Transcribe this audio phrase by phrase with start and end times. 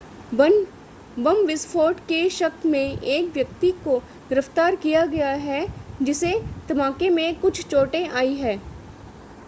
[0.33, 3.97] बम विस्फोट के शक में एक व्यक्ति को
[4.29, 5.65] गिरफ्तार किया गया है
[6.01, 6.33] जिसे
[6.69, 8.57] धमाके में कुछ चोटें आई हैं